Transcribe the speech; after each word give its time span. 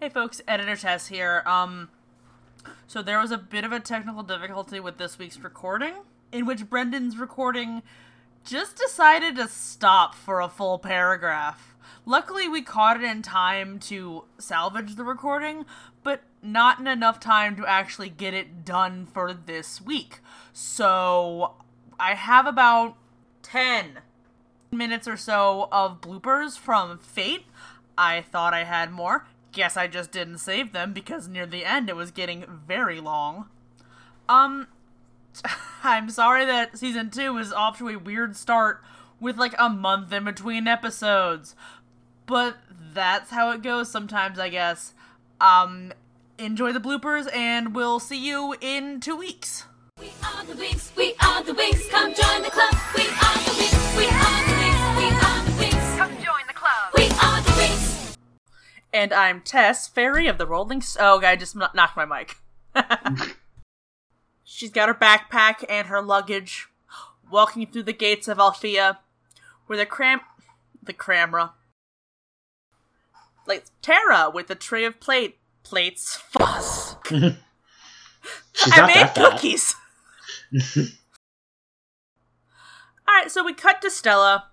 Hey 0.00 0.08
folks, 0.08 0.40
Editor 0.48 0.76
Tess 0.76 1.08
here. 1.08 1.42
Um, 1.44 1.90
so 2.86 3.02
there 3.02 3.18
was 3.18 3.32
a 3.32 3.36
bit 3.36 3.64
of 3.64 3.72
a 3.72 3.80
technical 3.80 4.22
difficulty 4.22 4.80
with 4.80 4.96
this 4.96 5.18
week's 5.18 5.38
recording, 5.38 5.92
in 6.32 6.46
which 6.46 6.70
Brendan's 6.70 7.18
recording 7.18 7.82
just 8.42 8.78
decided 8.78 9.36
to 9.36 9.46
stop 9.46 10.14
for 10.14 10.40
a 10.40 10.48
full 10.48 10.78
paragraph. 10.78 11.74
Luckily, 12.06 12.48
we 12.48 12.62
caught 12.62 12.96
it 12.96 13.02
in 13.02 13.20
time 13.20 13.78
to 13.80 14.24
salvage 14.38 14.94
the 14.94 15.04
recording, 15.04 15.66
but 16.02 16.22
not 16.42 16.80
in 16.80 16.86
enough 16.86 17.20
time 17.20 17.54
to 17.56 17.66
actually 17.66 18.08
get 18.08 18.32
it 18.32 18.64
done 18.64 19.04
for 19.04 19.34
this 19.34 19.82
week. 19.82 20.20
So 20.54 21.56
I 21.98 22.14
have 22.14 22.46
about 22.46 22.96
10 23.42 23.98
minutes 24.70 25.06
or 25.06 25.18
so 25.18 25.68
of 25.70 26.00
bloopers 26.00 26.58
from 26.58 26.96
Fate. 26.96 27.44
I 27.98 28.22
thought 28.22 28.54
I 28.54 28.64
had 28.64 28.90
more. 28.90 29.26
Guess 29.52 29.76
I 29.76 29.86
just 29.86 30.12
didn't 30.12 30.38
save 30.38 30.72
them 30.72 30.92
because 30.92 31.28
near 31.28 31.46
the 31.46 31.64
end 31.64 31.88
it 31.88 31.96
was 31.96 32.10
getting 32.10 32.44
very 32.66 33.00
long. 33.00 33.48
Um, 34.28 34.68
I'm 35.82 36.10
sorry 36.10 36.44
that 36.44 36.78
season 36.78 37.10
two 37.10 37.36
is 37.38 37.52
off 37.52 37.78
to 37.78 37.88
a 37.88 37.96
weird 37.96 38.36
start 38.36 38.82
with 39.20 39.36
like 39.36 39.54
a 39.58 39.68
month 39.68 40.12
in 40.12 40.24
between 40.24 40.66
episodes. 40.68 41.54
But 42.26 42.56
that's 42.94 43.30
how 43.30 43.50
it 43.50 43.62
goes 43.62 43.90
sometimes, 43.90 44.38
I 44.38 44.48
guess. 44.48 44.94
Um, 45.40 45.92
enjoy 46.38 46.72
the 46.72 46.80
bloopers 46.80 47.34
and 47.34 47.74
we'll 47.74 48.00
see 48.00 48.24
you 48.24 48.54
in 48.60 49.00
two 49.00 49.16
weeks. 49.16 49.64
We 49.98 50.08
are 50.24 50.44
the 50.44 50.54
Winx, 50.54 50.96
we 50.96 51.14
are 51.22 51.42
the 51.42 51.52
Winx, 51.52 51.90
come 51.90 52.14
join 52.14 52.42
the 52.42 52.50
club. 52.50 52.74
We 52.96 53.02
are 53.02 53.38
the 53.44 53.50
Winx, 53.50 53.89
And 59.00 59.14
I'm 59.14 59.40
Tess, 59.40 59.88
Fairy 59.88 60.26
of 60.26 60.36
the 60.36 60.46
Rolling. 60.46 60.80
S- 60.80 60.98
oh, 61.00 61.22
I 61.24 61.34
just 61.34 61.58
kn- 61.58 61.70
knocked 61.74 61.96
my 61.96 62.04
mic. 62.04 62.36
She's 64.44 64.70
got 64.70 64.88
her 64.88 64.94
backpack 64.94 65.64
and 65.70 65.88
her 65.88 66.02
luggage, 66.02 66.68
walking 67.30 67.66
through 67.66 67.84
the 67.84 67.94
gates 67.94 68.28
of 68.28 68.38
Alfea, 68.38 68.98
where 69.64 69.78
the 69.78 69.86
cram, 69.86 70.20
the 70.82 70.92
camera, 70.92 71.54
like 73.46 73.64
Terra 73.80 74.28
with 74.28 74.50
a 74.50 74.54
tray 74.54 74.84
of 74.84 75.00
plate 75.00 75.38
plates. 75.62 76.16
Fuss. 76.16 76.96
She's 77.08 77.32
I 78.70 78.86
made 78.86 79.14
cookies. 79.14 79.76
All 80.76 80.82
right, 83.08 83.30
so 83.30 83.42
we 83.42 83.54
cut 83.54 83.80
to 83.80 83.90
Stella, 83.90 84.48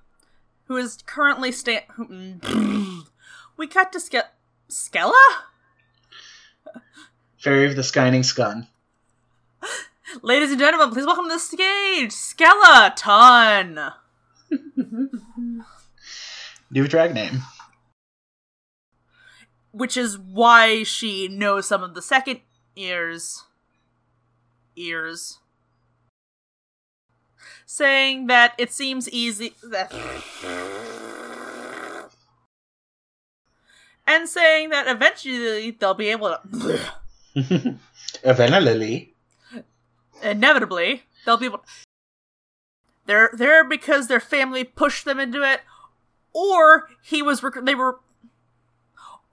who 0.68 0.78
is 0.78 1.00
currently 1.06 1.52
sta- 1.52 1.84
mm, 2.00 3.04
We 3.58 3.68
cut 3.68 3.92
to 3.94 4.00
Ske- 4.00 4.30
Skella. 4.70 5.14
Fairy 7.38 7.66
of 7.66 7.76
the 7.76 7.84
Skining 7.84 8.22
Scun. 8.22 8.68
Ladies 10.22 10.52
and 10.52 10.60
gentlemen, 10.60 10.94
please 10.94 11.06
welcome 11.06 11.26
to 11.26 11.34
the 11.34 11.40
stage, 11.40 12.12
Skeleton. 12.12 13.80
New 16.72 16.88
drag 16.88 17.14
name. 17.14 17.44
Which 19.72 19.98
is 19.98 20.18
why 20.18 20.84
she 20.84 21.28
knows 21.28 21.68
some 21.68 21.84
of 21.84 21.94
the 21.94 22.02
second 22.02 22.40
ears. 22.76 23.44
Ears. 24.76 25.40
Saying 27.66 28.28
that 28.28 28.54
it 28.58 28.72
seems 28.72 29.10
easy. 29.10 29.54
That, 29.62 29.92
and 34.08 34.28
saying 34.28 34.70
that 34.72 34.88
eventually 34.88 35.72
they'll 35.72 35.94
be 35.94 36.08
able 36.08 36.30
to. 36.52 36.80
Avena 38.24 38.64
Lily. 38.64 39.14
inevitably 40.24 41.04
they'll 41.26 41.38
be 41.38 41.46
able 41.46 41.64
they're 43.06 43.30
there 43.34 43.64
because 43.64 44.08
their 44.08 44.20
family 44.20 44.64
pushed 44.64 45.06
them 45.06 45.20
into 45.20 45.44
it 45.44 45.62
or 46.34 46.90
he 47.04 47.22
was 47.22 47.44
rec- 47.44 47.64
they 47.64 47.76
were 47.76 48.00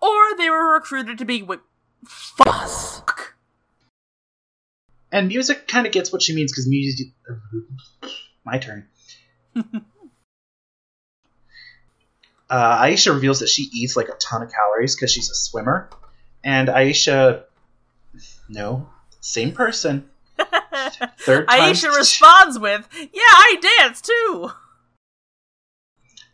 or 0.02 0.36
they 0.36 0.50
were 0.50 0.74
recruited 0.74 1.16
to 1.16 1.24
be 1.24 1.42
with 1.42 1.60
fuck 2.04 3.34
And 5.10 5.28
music 5.28 5.66
kind 5.66 5.86
of 5.86 5.92
gets 5.92 6.12
what 6.12 6.20
she 6.20 6.34
means 6.34 6.52
because 6.52 6.68
music. 6.68 7.06
My 8.44 8.58
turn. 8.58 8.88
uh, 12.50 12.82
Aisha 12.82 13.12
reveals 13.14 13.40
that 13.40 13.48
she 13.48 13.68
eats 13.72 13.96
like 13.96 14.08
a 14.08 14.14
ton 14.20 14.42
of 14.42 14.50
calories 14.52 14.94
because 14.94 15.12
she's 15.12 15.30
a 15.30 15.34
swimmer. 15.34 15.88
And 16.42 16.68
Aisha. 16.68 17.44
No. 18.48 18.88
Same 19.20 19.52
person. 19.52 20.08
Third 21.20 21.48
time. 21.48 21.60
aisha 21.72 21.94
responds 21.96 22.58
with 22.58 22.88
yeah 22.92 23.20
i 23.22 23.56
dance 23.78 24.00
too 24.00 24.50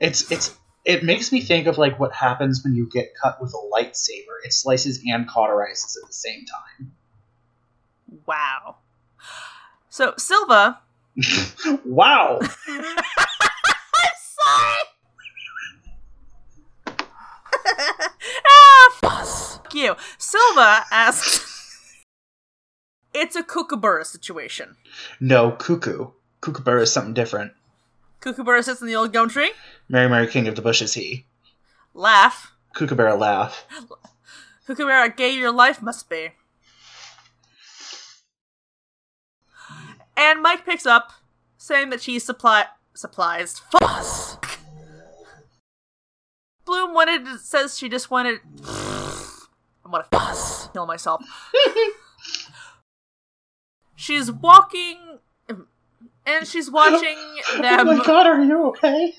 It's 0.00 0.30
it's 0.32 0.56
it 0.86 1.04
makes 1.04 1.30
me 1.30 1.42
think 1.42 1.66
of 1.66 1.76
like 1.76 2.00
what 2.00 2.12
happens 2.12 2.62
when 2.64 2.74
you 2.74 2.88
get 2.90 3.12
cut 3.22 3.38
with 3.40 3.52
a 3.52 3.58
lightsaber. 3.76 4.40
It 4.44 4.54
slices 4.54 5.02
and 5.06 5.28
cauterizes 5.28 5.94
at 6.02 6.06
the 6.08 6.12
same 6.14 6.44
time. 6.78 6.92
wow 8.26 8.76
so 9.90 10.14
silva 10.16 10.80
wow. 11.84 12.38
i'm 12.68 12.84
sorry 14.16 14.76
ah, 18.94 19.59
fuck 19.70 19.74
you 19.74 19.94
silva 20.18 20.84
asks 20.90 21.46
it's 23.14 23.36
a 23.36 23.42
kookaburra 23.42 24.04
situation 24.04 24.76
No, 25.20 25.52
cuckoo. 25.52 26.08
Kookaburra 26.40 26.82
is 26.82 26.92
something 26.92 27.12
different. 27.12 27.52
Kookaburra 28.20 28.62
sits 28.62 28.80
in 28.80 28.86
the 28.86 28.96
old 28.96 29.12
gum 29.12 29.28
tree. 29.28 29.52
Mary 29.90 30.08
Mary 30.08 30.26
King 30.26 30.48
of 30.48 30.54
the 30.56 30.62
Bush 30.62 30.80
is 30.80 30.94
he. 30.94 31.26
Laugh. 31.92 32.52
Kookaburra 32.74 33.14
laugh. 33.18 33.66
Kookaburra, 34.66 35.14
gay 35.14 35.32
your 35.32 35.52
life 35.52 35.82
must 35.82 36.08
be. 36.08 36.30
And 40.16 40.40
Mike 40.40 40.64
picks 40.64 40.86
up, 40.86 41.12
saying 41.58 41.90
that 41.90 42.00
she 42.00 42.18
supply 42.18 42.66
supplies 42.94 43.58
fuss. 43.58 44.38
Bloom 46.64 46.94
wanted 46.94 47.38
says 47.40 47.76
she 47.76 47.88
just 47.88 48.10
wanted. 48.10 48.40
I'm 49.92 49.92
gonna 49.92 50.06
fuss 50.24 50.68
kill 50.72 50.86
myself. 50.86 51.22
she's 53.96 54.30
walking, 54.30 55.18
and 56.26 56.46
she's 56.46 56.70
watching 56.70 57.16
them. 57.60 57.88
Oh 57.88 57.96
my 57.96 58.04
god, 58.04 58.26
are 58.26 58.42
you 58.44 58.66
okay? 58.68 59.14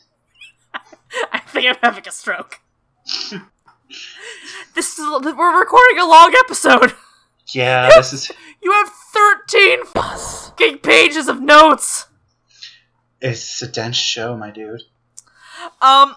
I 1.34 1.40
think 1.40 1.68
I'm 1.68 1.76
having 1.82 2.08
a 2.08 2.12
stroke. 2.12 2.60
this 4.76 4.98
is 4.98 5.06
we're 5.24 5.60
recording 5.60 6.00
a 6.00 6.08
long 6.08 6.34
episode. 6.46 6.94
Yeah, 7.50 7.90
this 7.98 8.14
is 8.14 8.32
You 8.62 8.72
have 8.72 8.88
13 8.90 9.86
fucking 9.88 10.78
pages 10.78 11.28
of 11.28 11.42
notes. 11.42 12.06
it's 13.20 13.62
a 13.62 13.68
dense 13.68 13.98
show, 13.98 14.38
my 14.38 14.52
dude. 14.52 14.84
Um 15.82 16.16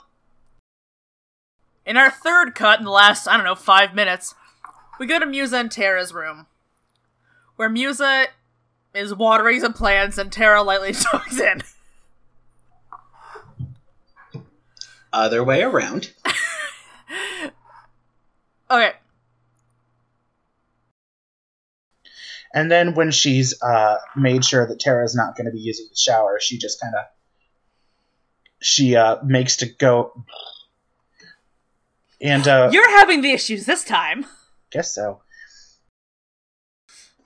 in 1.84 1.96
our 1.96 2.10
third 2.10 2.54
cut 2.54 2.78
in 2.78 2.84
the 2.86 2.90
last, 2.90 3.28
I 3.28 3.36
don't 3.36 3.44
know, 3.44 3.54
5 3.54 3.94
minutes, 3.94 4.34
we 4.98 5.06
go 5.06 5.18
to 5.18 5.26
Musa 5.26 5.56
and 5.56 5.70
Terra's 5.70 6.12
room. 6.12 6.46
Where 7.56 7.68
Musa 7.68 8.26
is 8.94 9.14
watering 9.14 9.60
some 9.60 9.72
plants 9.72 10.18
and 10.18 10.32
Terra 10.32 10.62
lightly 10.62 10.92
jogs 11.12 11.40
in. 11.40 11.62
Other 15.12 15.44
way 15.44 15.62
around. 15.62 16.12
Okay. 18.70 18.92
And 22.52 22.70
then 22.70 22.94
when 22.94 23.10
she's 23.10 23.60
uh, 23.62 23.96
made 24.16 24.44
sure 24.44 24.66
that 24.66 24.80
Terra's 24.80 25.14
not 25.14 25.36
going 25.36 25.46
to 25.46 25.52
be 25.52 25.60
using 25.60 25.86
the 25.90 25.96
shower, 25.96 26.38
she 26.40 26.56
just 26.58 26.80
kind 26.80 26.94
of 26.94 27.04
she 28.60 28.96
uh, 28.96 29.16
makes 29.24 29.56
to 29.58 29.66
go. 29.66 30.24
And 32.20 32.46
uh, 32.48 32.70
You're 32.72 32.98
having 32.98 33.20
the 33.20 33.32
issues 33.32 33.66
this 33.66 33.84
time. 33.84 34.24
Guess 34.74 34.92
so. 34.92 35.22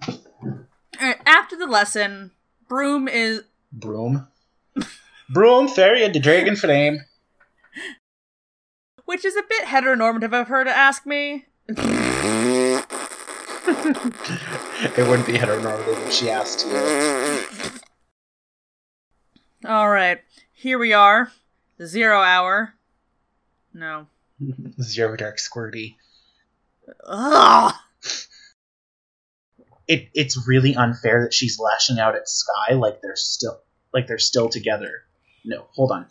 Alright, 0.06 1.20
after 1.26 1.56
the 1.56 1.66
lesson, 1.66 2.30
Broom 2.68 3.08
is 3.08 3.42
Broom, 3.72 4.28
broom, 5.30 5.68
fairy, 5.68 6.04
and 6.04 6.14
the 6.14 6.20
dragon 6.20 6.56
flame. 6.56 7.00
which 9.06 9.24
is 9.24 9.34
a 9.36 9.42
bit 9.48 9.64
heteronormative 9.64 10.38
of 10.38 10.48
her 10.48 10.64
to 10.64 10.70
ask 10.70 11.06
me. 11.06 11.46
it 11.68 12.86
wouldn't 15.08 15.26
be 15.26 15.34
heteronormative 15.34 16.06
if 16.06 16.12
she 16.12 16.30
asked 16.30 16.66
you. 16.66 17.80
All 19.68 19.88
right, 19.90 20.20
here 20.52 20.78
we 20.78 20.92
are, 20.92 21.32
zero 21.82 22.20
hour. 22.20 22.74
No, 23.74 24.06
Zero 24.82 25.16
dark 25.16 25.36
squirty. 25.38 25.96
Ugh. 27.06 27.74
It 29.86 30.08
it's 30.14 30.46
really 30.46 30.74
unfair 30.74 31.22
that 31.24 31.32
she's 31.32 31.58
lashing 31.58 31.98
out 31.98 32.14
at 32.14 32.28
Sky 32.28 32.74
like 32.74 33.00
they're 33.00 33.16
still 33.16 33.60
like 33.92 34.06
they're 34.06 34.18
still 34.18 34.48
together. 34.48 34.90
No, 35.44 35.66
hold 35.72 35.92
on. 35.92 36.06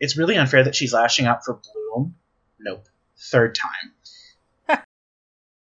It's 0.00 0.18
really 0.18 0.36
unfair 0.36 0.62
that 0.64 0.74
she's 0.74 0.92
lashing 0.92 1.26
out 1.26 1.44
for 1.44 1.60
Bloom. 1.94 2.16
Nope. 2.60 2.86
Third 3.18 3.56
time. 3.56 4.82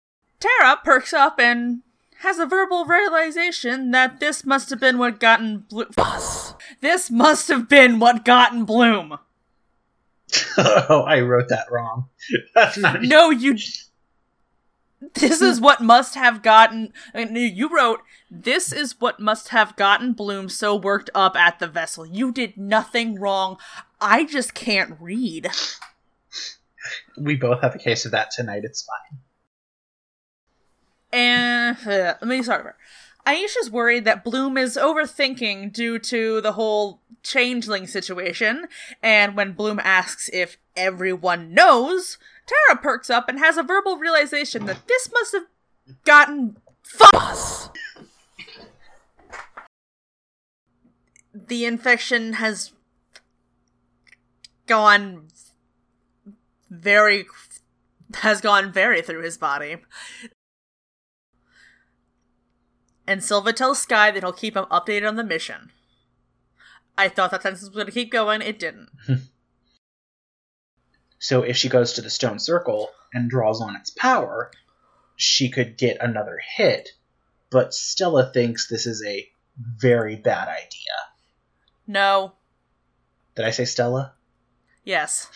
Terra 0.40 0.78
perks 0.82 1.12
up 1.12 1.38
and 1.38 1.82
has 2.20 2.38
a 2.38 2.46
verbal 2.46 2.84
realization 2.84 3.92
that 3.92 4.18
this 4.18 4.44
must 4.44 4.70
have 4.70 4.80
been 4.80 4.98
what 4.98 5.20
gotten 5.20 5.58
Bloom. 5.68 5.90
This 6.80 7.10
must 7.10 7.48
have 7.48 7.68
been 7.68 8.00
what 8.00 8.24
gotten 8.24 8.64
Bloom. 8.64 9.18
oh, 10.58 11.04
I 11.06 11.20
wrote 11.20 11.48
that 11.50 11.66
wrong. 11.70 12.08
That's 12.54 12.78
not 12.78 13.02
No, 13.02 13.30
you. 13.30 13.56
This 15.14 15.40
is 15.40 15.60
what 15.60 15.80
must 15.80 16.14
have 16.14 16.42
gotten. 16.42 16.92
I 17.14 17.24
mean, 17.24 17.56
you 17.56 17.74
wrote, 17.74 18.00
This 18.30 18.72
is 18.72 19.00
what 19.00 19.20
must 19.20 19.48
have 19.48 19.76
gotten 19.76 20.12
Bloom 20.12 20.48
so 20.48 20.74
worked 20.74 21.10
up 21.14 21.36
at 21.36 21.58
the 21.58 21.66
vessel. 21.66 22.06
You 22.06 22.32
did 22.32 22.56
nothing 22.56 23.20
wrong. 23.20 23.58
I 24.00 24.24
just 24.24 24.54
can't 24.54 24.96
read. 25.00 25.48
we 27.16 27.36
both 27.36 27.62
have 27.62 27.74
a 27.74 27.78
case 27.78 28.04
of 28.04 28.12
that 28.12 28.30
tonight. 28.30 28.62
It's 28.64 28.82
fine. 28.84 29.18
And 31.12 31.76
uh, 31.86 32.14
let 32.20 32.24
me 32.24 32.42
start 32.42 32.60
over. 32.60 32.76
Aisha's 33.26 33.70
worried 33.70 34.04
that 34.04 34.24
Bloom 34.24 34.58
is 34.58 34.76
overthinking 34.76 35.72
due 35.72 35.98
to 35.98 36.40
the 36.40 36.52
whole 36.52 37.00
changeling 37.22 37.86
situation, 37.86 38.68
and 39.02 39.34
when 39.34 39.52
Bloom 39.52 39.80
asks 39.82 40.28
if 40.32 40.58
everyone 40.76 41.54
knows, 41.54 42.18
Terra 42.46 42.78
perks 42.80 43.08
up 43.08 43.28
and 43.28 43.38
has 43.38 43.56
a 43.56 43.62
verbal 43.62 43.96
realization 43.96 44.66
that 44.66 44.86
this 44.86 45.10
must 45.12 45.32
have 45.32 45.46
gotten 46.04 46.58
fuss. 46.82 47.70
The 51.32 51.64
infection 51.64 52.34
has 52.34 52.72
gone 54.66 55.28
very 56.70 57.26
has 58.16 58.40
gone 58.40 58.70
very 58.70 59.02
through 59.02 59.22
his 59.22 59.38
body. 59.38 59.78
And 63.06 63.22
Silva 63.22 63.52
tells 63.52 63.80
Sky 63.80 64.10
that 64.10 64.22
he'll 64.22 64.32
keep 64.32 64.56
him 64.56 64.64
updated 64.66 65.06
on 65.06 65.16
the 65.16 65.24
mission. 65.24 65.70
I 66.96 67.08
thought 67.08 67.30
that 67.32 67.42
sentence 67.42 67.62
was 67.62 67.70
going 67.70 67.86
to 67.86 67.92
keep 67.92 68.10
going. 68.10 68.40
It 68.40 68.58
didn't. 68.58 68.88
So 71.24 71.40
if 71.40 71.56
she 71.56 71.70
goes 71.70 71.94
to 71.94 72.02
the 72.02 72.10
stone 72.10 72.38
circle 72.38 72.90
and 73.14 73.30
draws 73.30 73.62
on 73.62 73.76
its 73.76 73.88
power, 73.88 74.50
she 75.16 75.48
could 75.48 75.78
get 75.78 75.96
another 75.98 76.38
hit. 76.54 76.90
But 77.50 77.72
Stella 77.72 78.30
thinks 78.30 78.68
this 78.68 78.86
is 78.86 79.02
a 79.02 79.26
very 79.56 80.16
bad 80.16 80.48
idea. 80.48 80.92
No. 81.86 82.34
Did 83.36 83.46
I 83.46 83.52
say 83.52 83.64
Stella? 83.64 84.12
Yes. 84.84 85.30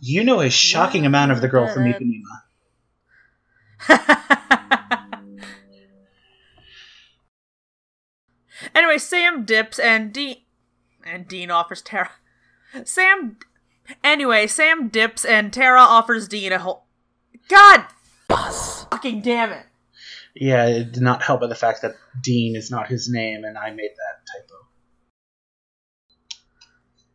You 0.00 0.24
know 0.24 0.40
a 0.40 0.50
shocking 0.50 1.06
amount 1.06 1.32
of 1.32 1.40
the 1.40 1.48
girl 1.48 1.72
from 1.72 1.84
Ipanema. 1.84 2.22
anyway, 8.74 8.98
Sam 8.98 9.44
dips 9.44 9.78
and 9.78 10.12
Dean 10.12 10.36
and 11.04 11.26
Dean 11.26 11.50
offers 11.50 11.82
Terra. 11.82 12.10
Sam. 12.84 13.38
Anyway, 14.04 14.46
Sam 14.46 14.88
dips 14.88 15.24
and 15.24 15.52
Terra 15.52 15.80
offers 15.80 16.28
Dean 16.28 16.52
a 16.52 16.58
whole. 16.58 16.84
God, 17.48 17.84
fucking 18.28 19.22
damn 19.22 19.52
it! 19.52 19.66
Yeah, 20.34 20.66
it 20.66 20.92
did 20.92 21.02
not 21.02 21.22
help 21.22 21.40
by 21.40 21.46
the 21.46 21.54
fact 21.54 21.82
that 21.82 21.96
Dean 22.22 22.54
is 22.54 22.70
not 22.70 22.88
his 22.88 23.08
name, 23.08 23.44
and 23.44 23.56
I 23.56 23.70
made 23.70 23.90
that 23.90 24.48
typo. 24.48 24.54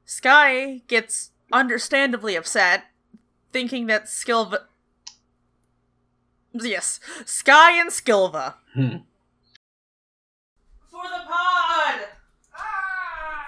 Sky 0.05 0.81
gets 0.87 1.31
understandably 1.51 2.35
upset, 2.35 2.85
thinking 3.51 3.87
that 3.87 4.05
Skilva. 4.05 4.59
Yes, 6.53 6.99
Sky 7.25 7.79
and 7.79 7.89
Skilva. 7.89 8.55
Hmm. 8.73 8.97
For 10.89 11.03
the 11.03 11.23
pod! 11.27 11.99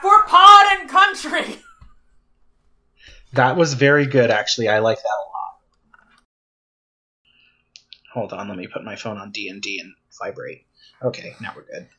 For 0.01 0.23
pod 0.25 0.65
and 0.79 0.89
country! 0.89 1.64
That 3.35 3.57
was 3.57 3.73
very 3.73 4.05
good, 4.05 4.31
actually. 4.31 4.69
I 4.69 4.79
like 4.79 4.97
that 4.97 5.03
a 5.03 5.27
lot. 5.27 5.59
Hold 8.13 8.31
on, 8.31 8.47
let 8.47 8.57
me 8.57 8.65
put 8.65 8.85
my 8.85 8.95
phone 8.95 9.17
on 9.17 9.31
D 9.31 9.49
and 9.49 9.61
D 9.61 9.77
and 9.81 9.93
vibrate. 10.23 10.65
Okay, 11.03 11.35
now 11.41 11.51
we're 11.53 11.63
good. 11.63 11.89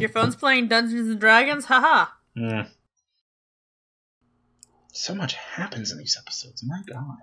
Your 0.00 0.08
phone's 0.08 0.34
playing 0.34 0.66
Dungeons 0.66 1.08
and 1.08 1.20
Dragons? 1.20 1.66
Haha. 1.66 2.10
Mm. 2.36 2.66
So 4.92 5.14
much 5.14 5.34
happens 5.34 5.92
in 5.92 5.98
these 5.98 6.16
episodes. 6.20 6.64
My 6.66 6.82
God. 6.92 7.18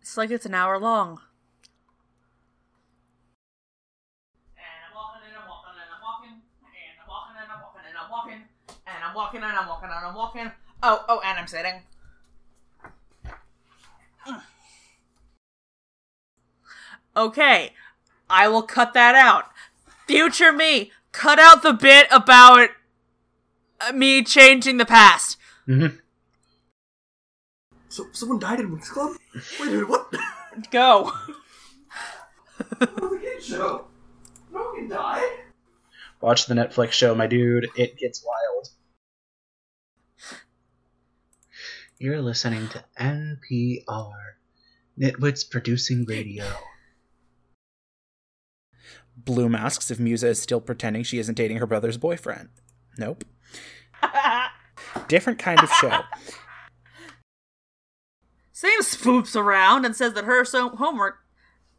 It's 0.00 0.16
like 0.16 0.30
it's 0.30 0.46
an 0.46 0.54
hour 0.54 0.78
long. 0.78 1.20
And 4.54 4.64
I'm 4.86 4.94
walking 4.94 5.22
and 5.26 5.36
I'm 5.36 5.48
walking 5.48 5.74
and 5.74 5.90
I'm 5.90 6.02
walking, 6.06 6.30
and 6.30 7.02
I'm 7.02 7.10
walking 7.10 7.34
and 7.34 7.50
I'm 7.50 7.50
walking 7.50 7.82
and 7.88 7.98
I'm 7.98 8.10
walking 8.12 8.44
and 8.86 9.02
I'm 9.02 9.14
walking 9.16 9.42
and 9.42 9.58
I'm 9.58 9.66
walking 9.66 9.90
and 9.90 10.06
I'm 10.06 10.14
walking 10.14 10.52
Oh, 10.82 11.04
oh, 11.08 11.20
and 11.24 11.38
I'm 11.38 11.46
sitting. 11.46 11.82
Okay, 17.16 17.72
I 18.30 18.46
will 18.46 18.62
cut 18.62 18.92
that 18.94 19.16
out. 19.16 19.46
Future 20.06 20.52
me, 20.52 20.92
cut 21.10 21.40
out 21.40 21.62
the 21.64 21.72
bit 21.72 22.06
about 22.12 22.70
uh, 23.80 23.92
me 23.92 24.22
changing 24.22 24.76
the 24.76 24.86
past. 24.86 25.36
hmm 25.66 25.86
So 27.88 28.06
someone 28.12 28.38
died 28.38 28.60
in 28.60 28.70
Winx 28.70 28.84
Club? 28.88 29.16
Wait 29.34 29.68
a 29.68 29.72
minute, 29.72 29.88
what? 29.88 30.14
Go. 30.70 31.10
the 32.78 33.18
kid 33.20 33.42
show. 33.42 33.86
No 34.52 34.60
one 34.62 34.76
can 34.76 34.88
die. 34.88 35.28
Watch 36.20 36.46
the 36.46 36.54
Netflix 36.54 36.92
show, 36.92 37.14
my 37.16 37.26
dude. 37.26 37.68
It 37.76 37.96
gets 37.96 38.24
wild. 38.24 38.68
You're 42.00 42.22
listening 42.22 42.68
to 42.68 42.84
NPR, 43.00 44.12
Nitwits 44.98 45.50
Producing 45.50 46.04
Radio. 46.04 46.44
Bloom 49.16 49.56
asks 49.56 49.90
if 49.90 49.98
Musa 49.98 50.28
is 50.28 50.40
still 50.40 50.60
pretending 50.60 51.02
she 51.02 51.18
isn't 51.18 51.34
dating 51.34 51.56
her 51.56 51.66
brother's 51.66 51.96
boyfriend. 51.98 52.50
Nope. 52.96 53.24
Different 55.08 55.40
kind 55.40 55.58
of 55.58 55.68
show. 55.72 56.02
Sam 58.52 58.80
spoops 58.82 59.34
around 59.34 59.84
and 59.84 59.96
says 59.96 60.12
that 60.14 60.24
her 60.24 60.44
so- 60.44 60.68
homework 60.70 61.16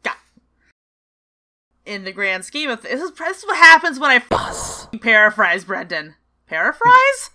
got. 0.02 0.16
In 1.86 2.04
the 2.04 2.12
grand 2.12 2.44
scheme 2.44 2.68
of 2.68 2.82
th- 2.82 2.92
this 2.92 3.02
is, 3.02 3.12
this 3.16 3.38
is 3.38 3.44
what 3.44 3.56
happens 3.56 3.98
when 3.98 4.10
I 4.10 4.18
fuss. 4.18 4.86
Paraphrase, 5.00 5.64
Brendan. 5.64 6.14
Paraphrase? 6.46 7.30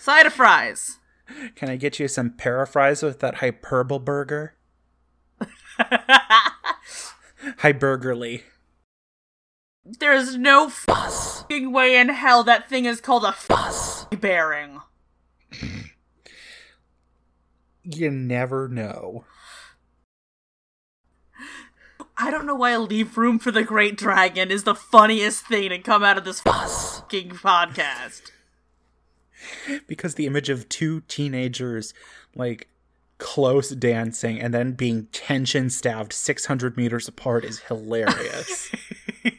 Side 0.00 0.24
of 0.24 0.32
fries. 0.32 0.98
Can 1.54 1.68
I 1.68 1.76
get 1.76 2.00
you 2.00 2.08
some 2.08 2.30
paraphrase 2.30 3.02
with 3.02 3.20
that 3.20 3.36
hyperbole 3.36 4.02
burger? 4.02 4.54
Hypergurly. 7.58 8.44
There's 9.84 10.38
no 10.38 10.70
fucking 10.70 11.70
way 11.70 11.96
in 11.96 12.08
hell 12.08 12.42
that 12.44 12.66
thing 12.66 12.86
is 12.86 13.02
called 13.02 13.24
a 13.24 13.32
fuss 13.32 14.06
bearing. 14.06 14.80
You 17.82 18.10
never 18.10 18.68
know. 18.68 19.26
I 22.16 22.30
don't 22.30 22.46
know 22.46 22.54
why 22.54 22.74
leave 22.78 23.18
room 23.18 23.38
for 23.38 23.50
the 23.50 23.64
great 23.64 23.98
dragon 23.98 24.50
is 24.50 24.64
the 24.64 24.74
funniest 24.74 25.46
thing 25.46 25.68
to 25.68 25.78
come 25.78 26.02
out 26.02 26.16
of 26.16 26.24
this 26.24 26.40
fucking 26.40 27.32
podcast. 27.32 28.30
Because 29.86 30.14
the 30.14 30.26
image 30.26 30.48
of 30.48 30.68
two 30.68 31.00
teenagers, 31.02 31.94
like, 32.34 32.68
close 33.18 33.70
dancing 33.70 34.40
and 34.40 34.52
then 34.52 34.72
being 34.72 35.06
tension 35.12 35.70
stabbed 35.70 36.12
600 36.12 36.76
meters 36.76 37.06
apart 37.06 37.44
is 37.44 37.60
hilarious. 37.60 38.70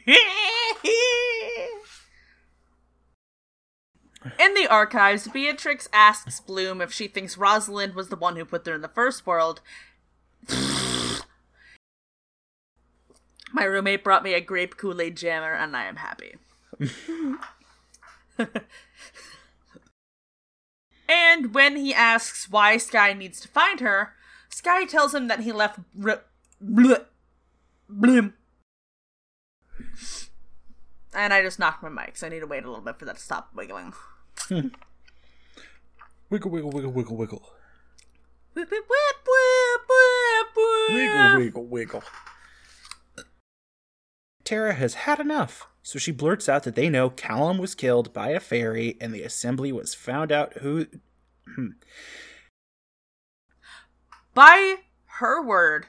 In 4.38 4.54
the 4.54 4.68
archives, 4.68 5.26
Beatrix 5.26 5.88
asks 5.92 6.38
Bloom 6.40 6.80
if 6.80 6.92
she 6.92 7.08
thinks 7.08 7.36
Rosalind 7.36 7.94
was 7.94 8.08
the 8.08 8.16
one 8.16 8.36
who 8.36 8.44
put 8.44 8.64
her 8.66 8.74
in 8.74 8.80
the 8.80 8.88
first 8.88 9.26
world. 9.26 9.60
My 13.52 13.64
roommate 13.64 14.04
brought 14.04 14.22
me 14.22 14.34
a 14.34 14.40
grape 14.40 14.76
Kool 14.76 15.00
Aid 15.00 15.16
jammer, 15.16 15.52
and 15.52 15.76
I 15.76 15.86
am 15.86 15.96
happy. 15.96 16.36
and 21.12 21.54
when 21.54 21.76
he 21.76 21.92
asks 21.92 22.48
why 22.50 22.76
Sky 22.78 23.12
needs 23.12 23.40
to 23.40 23.48
find 23.48 23.80
her, 23.80 24.14
Sky 24.48 24.84
tells 24.84 25.14
him 25.14 25.28
that 25.28 25.40
he 25.40 25.52
left 25.52 25.78
R- 26.02 26.22
bleh, 26.64 27.04
Bloom. 27.88 28.34
And 31.14 31.34
I 31.34 31.42
just 31.42 31.58
knocked 31.58 31.82
my 31.82 31.90
mic, 31.90 32.16
so 32.16 32.26
I 32.26 32.30
need 32.30 32.40
to 32.40 32.46
wait 32.46 32.64
a 32.64 32.68
little 32.68 32.84
bit 32.84 32.98
for 32.98 33.04
that 33.04 33.16
to 33.16 33.22
stop 33.22 33.50
wiggling. 33.54 33.92
Hmm. 34.48 34.68
Wiggle, 36.30 36.50
wiggle, 36.50 36.70
wiggle, 36.70 36.92
wiggle, 36.92 37.16
wiggle. 37.16 37.42
Whip, 38.54 38.70
whip, 38.70 38.84
whip, 38.88 39.16
whip, 39.26 40.56
whip, 40.56 40.96
Wiggle, 40.96 41.38
wiggle, 41.38 41.66
wiggle. 41.66 42.02
Terra 44.44 44.72
has 44.72 44.94
had 44.94 45.20
enough, 45.20 45.68
so 45.82 45.98
she 45.98 46.12
blurts 46.12 46.48
out 46.48 46.62
that 46.62 46.74
they 46.74 46.88
know 46.88 47.10
Callum 47.10 47.58
was 47.58 47.74
killed 47.74 48.12
by 48.12 48.30
a 48.30 48.40
fairy 48.40 48.96
and 49.00 49.12
the 49.12 49.22
assembly 49.22 49.72
was 49.72 49.94
found 49.94 50.30
out 50.30 50.58
who. 50.58 50.86
Hmm. 51.54 51.68
By 54.34 54.76
her 55.18 55.42
word, 55.44 55.86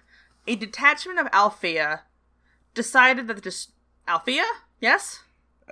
a 0.47 0.55
detachment 0.55 1.19
of 1.19 1.27
Alfea 1.31 2.03
decided 2.73 3.27
that 3.27 3.35
the 3.35 3.41
dis- 3.41 3.71
Alfea? 4.07 4.43
Yes? 4.81 5.21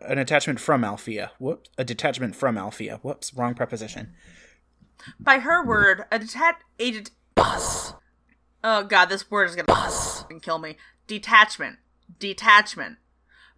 An 0.01 0.17
attachment 0.17 0.59
from 0.59 0.83
Alfea. 0.83 1.31
Whoops. 1.39 1.69
A 1.77 1.83
detachment 1.83 2.35
from 2.35 2.57
Alfea. 2.57 2.99
Whoops. 3.01 3.33
Wrong 3.33 3.53
preposition. 3.53 4.13
By 5.19 5.39
her 5.39 5.65
word, 5.65 6.05
a 6.11 6.19
detach 6.19 6.57
a 6.79 6.91
det- 6.91 7.11
Oh 8.63 8.83
god, 8.87 9.05
this 9.05 9.29
word 9.29 9.49
is 9.49 9.55
gonna 9.55 9.89
fucking 9.91 10.39
kill 10.39 10.59
me. 10.59 10.77
Detachment. 11.07 11.79
Detachment. 12.19 12.97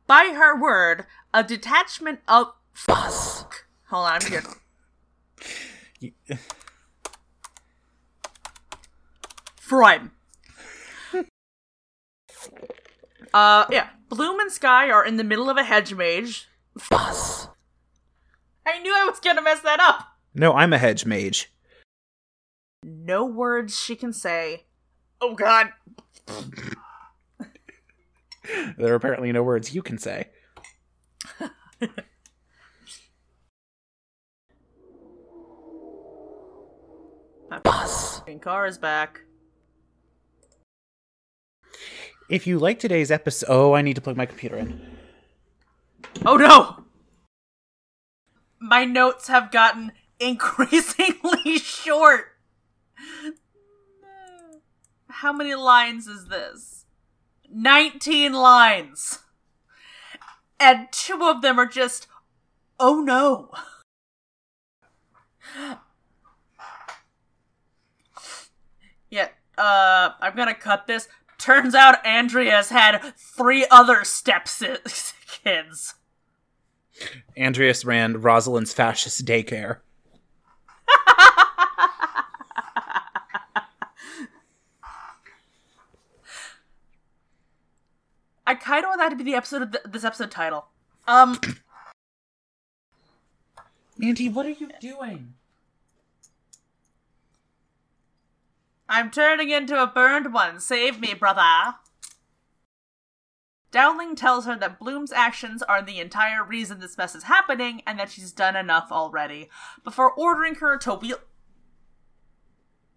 By 0.08 0.34
her 0.36 0.60
word, 0.60 1.06
a 1.34 1.44
detachment 1.44 2.20
of 2.28 2.54
fuck. 2.74 3.66
Hold 3.90 4.08
on, 4.08 4.22
I'm 4.22 4.30
here. 4.30 4.44
You- 6.00 6.12
Freud. 9.60 10.12
Uh, 13.34 13.66
yeah. 13.72 13.90
Bloom 14.10 14.40
and 14.40 14.52
Sky 14.52 14.92
are 14.92 15.06
in 15.06 15.18
the 15.18 15.24
middle 15.24 15.50
of 15.50 15.58
a 15.58 15.64
hedge 15.64 15.94
mage. 15.94 16.48
Fuss. 16.78 17.48
I 18.66 18.80
knew 18.80 18.94
I 18.96 19.06
was 19.06 19.20
gonna 19.20 19.42
mess 19.42 19.62
that 19.62 19.80
up. 19.80 20.08
No, 20.36 20.54
I'm 20.54 20.74
a 20.74 20.78
hedge 20.78 21.06
mage. 21.06 21.52
No 22.84 23.26
words 23.26 23.80
she 23.80 23.96
can 23.96 24.14
say. 24.14 24.66
Oh 25.22 25.34
god. 25.34 25.70
There 28.78 28.92
are 28.92 28.96
apparently 28.96 29.32
no 29.32 29.44
words 29.44 29.74
you 29.74 29.82
can 29.82 29.98
say. 29.98 30.30
Fuss. 37.64 38.22
Car 38.42 38.66
is 38.66 38.78
back. 38.78 39.22
If 42.30 42.48
you 42.48 42.58
like 42.58 42.80
today's 42.80 43.12
episode, 43.12 43.48
oh, 43.50 43.74
I 43.74 43.82
need 43.82 43.96
to 43.96 44.02
plug 44.02 44.18
my 44.18 44.26
computer 44.26 44.58
in. 44.58 44.82
Oh 46.26 46.38
no! 46.38 46.84
My 48.60 48.86
notes 48.86 49.28
have 49.28 49.52
gotten 49.52 49.92
increasingly 50.20 51.58
short. 51.60 52.38
How 55.10 55.32
many 55.34 55.54
lines 55.54 56.08
is 56.08 56.26
this? 56.26 56.83
19 57.54 58.34
lines. 58.34 59.20
And 60.60 60.88
two 60.92 61.20
of 61.22 61.42
them 61.42 61.60
are 61.60 61.66
just, 61.66 62.08
oh 62.80 63.02
no. 63.02 63.52
Yeah, 69.10 69.28
uh, 69.58 70.12
I'm 70.20 70.36
gonna 70.36 70.56
cut 70.56 70.88
this. 70.88 71.08
Turns 71.38 71.76
out 71.76 72.06
Andreas 72.06 72.70
had 72.70 73.14
three 73.18 73.68
other 73.70 74.04
steps 74.04 74.64
kids. 75.44 75.96
Andreas 77.38 77.84
ran 77.86 78.22
Rosalind's 78.22 78.74
fascist 78.74 79.26
daycare. 79.26 79.80
I 88.54 88.56
kind 88.56 88.86
of 88.86 88.90
want 88.90 89.00
that 89.00 89.10
to 89.10 89.16
be 89.16 89.24
the 89.24 89.34
episode 89.34 89.64
of 89.64 89.72
th- 89.72 89.84
this 89.86 90.04
episode 90.04 90.30
title. 90.30 90.68
Um, 91.08 91.40
Auntie, 94.04 94.30
what 94.30 94.46
are 94.46 94.52
you 94.52 94.70
doing? 94.80 95.34
I'm 98.88 99.10
turning 99.10 99.50
into 99.50 99.82
a 99.82 99.88
burned 99.88 100.36
one. 100.36 100.60
Save 100.60 101.00
me, 101.00 101.16
brother. 101.16 101.78
Dowling 103.72 104.16
tells 104.16 104.46
her 104.46 104.56
that 104.56 104.78
Bloom's 104.78 105.12
actions 105.12 105.64
are 105.64 105.82
the 105.82 106.00
entire 106.00 106.44
reason 106.44 106.80
this 106.80 106.96
mess 106.96 107.16
is 107.16 107.24
happening 107.24 107.82
and 107.88 107.98
that 107.98 108.12
she's 108.12 108.32
done 108.32 108.56
enough 108.56 108.90
already, 108.92 109.50
before 109.84 110.12
ordering 110.12 110.54
her 110.56 110.78
to 110.78 110.94
wheel. 110.94 111.18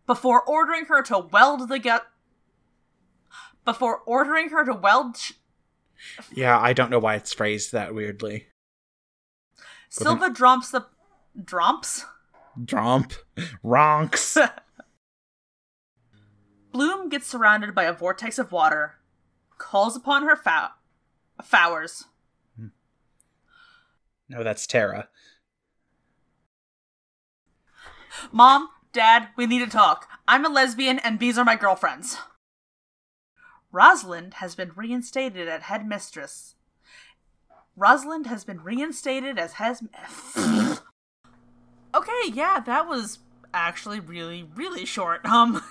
Before 0.07 0.43
ordering 0.43 0.85
her 0.85 1.01
to 1.05 1.19
weld 1.19 1.71
the 1.71 1.79
gut. 1.79 2.09
Before 3.65 4.03
ordering 4.05 4.51
her 4.51 4.63
to 4.63 4.75
weld. 4.75 5.17
Sh- 5.17 5.33
Yeah, 6.35 6.59
I 6.59 6.73
don't 6.73 6.91
know 6.91 6.99
why 6.99 7.15
it's 7.17 7.33
phrased 7.33 7.73
that 7.73 7.95
weirdly. 7.95 8.47
Silva 9.88 10.31
drumps 10.31 10.71
the. 10.71 10.87
Drumps? 11.43 12.05
Dromp. 12.59 13.17
Ronks. 13.65 14.37
Bloom 16.73 17.09
gets 17.09 17.26
surrounded 17.26 17.75
by 17.75 17.85
a 17.85 17.93
vortex 17.93 18.38
of 18.38 18.53
water, 18.53 18.97
calls 19.59 19.97
upon 19.97 20.25
her 20.25 20.37
fow- 20.37 20.71
fowers. 21.43 22.05
Hmm. 22.59 22.67
no, 24.29 24.43
that's 24.43 24.67
Terra. 24.67 25.09
Mom, 28.33 28.69
Dad, 28.93 29.29
we 29.37 29.47
need 29.47 29.61
to 29.61 29.67
talk. 29.67 30.09
I'm 30.26 30.45
a 30.45 30.49
lesbian 30.49 30.99
and 30.99 31.19
these 31.19 31.38
are 31.38 31.45
my 31.45 31.57
girlfriends. 31.57 32.19
Rosalind 33.76 34.35
has 34.35 34.54
been 34.54 34.73
reinstated 34.75 35.49
as 35.49 35.64
headmistress. 35.64 36.54
Rosalind 37.76 38.26
has 38.26 38.42
been 38.42 38.62
reinstated 38.62 39.38
as 39.38 39.52
head. 39.52 39.76
okay, 41.95 42.23
yeah, 42.33 42.59
that 42.61 42.88
was 42.88 43.18
actually 43.52 44.00
really, 44.00 44.49
really 44.54 44.87
short. 44.87 45.26
Um, 45.26 45.62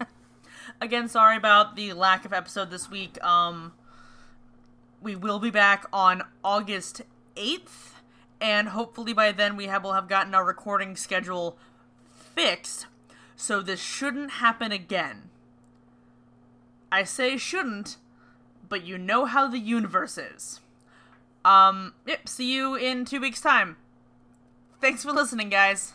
again, 0.80 1.06
sorry 1.06 1.36
about 1.36 1.76
the 1.76 1.92
lack 1.92 2.24
of 2.24 2.32
episode 2.32 2.70
this 2.70 2.90
week. 2.90 3.22
Um, 3.22 3.74
we 5.02 5.14
will 5.14 5.38
be 5.38 5.50
back 5.50 5.84
on 5.92 6.22
August 6.42 7.02
eighth, 7.36 8.00
and 8.40 8.68
hopefully 8.70 9.12
by 9.12 9.32
then 9.32 9.54
we 9.54 9.66
have 9.66 9.84
will 9.84 9.92
have 9.92 10.08
gotten 10.08 10.34
our 10.34 10.46
recording 10.46 10.96
schedule 10.96 11.58
fixed, 12.10 12.86
so 13.36 13.60
this 13.60 13.82
shouldn't 13.82 14.30
happen 14.30 14.72
again. 14.72 15.28
I 16.90 17.04
say 17.04 17.36
shouldn't, 17.36 17.96
but 18.68 18.84
you 18.84 18.98
know 18.98 19.24
how 19.24 19.48
the 19.48 19.58
universe 19.58 20.18
is. 20.18 20.60
Um, 21.44 21.94
yep, 22.06 22.28
see 22.28 22.52
you 22.54 22.74
in 22.74 23.04
two 23.04 23.20
weeks' 23.20 23.40
time. 23.40 23.76
Thanks 24.80 25.02
for 25.02 25.12
listening, 25.12 25.48
guys. 25.48 25.92